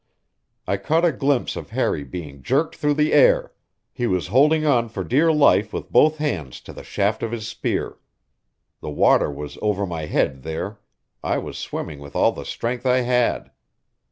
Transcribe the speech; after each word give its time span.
I 0.65 0.77
caught 0.77 1.05
a 1.05 1.11
glimpse 1.11 1.55
of 1.55 1.69
Harry 1.69 2.03
being 2.03 2.41
jerked 2.41 2.75
through 2.75 2.95
the 2.95 3.13
air; 3.13 3.53
he 3.93 4.07
was 4.07 4.29
holding 4.33 4.65
on 4.65 4.89
for 4.89 5.03
dear 5.03 5.31
life 5.31 5.71
with 5.71 5.91
both 5.91 6.17
hands 6.17 6.59
to 6.61 6.73
the 6.73 6.83
shaft 6.83 7.21
of 7.21 7.31
his 7.31 7.47
spear. 7.47 7.99
The 8.79 8.89
water 8.89 9.29
was 9.29 9.59
over 9.61 9.85
my 9.85 10.07
head 10.07 10.41
there; 10.41 10.79
I 11.23 11.37
was 11.37 11.59
swimming 11.59 11.99
with 11.99 12.15
all 12.15 12.31
the 12.31 12.45
strength 12.45 12.87
I 12.87 13.01
had. 13.01 13.51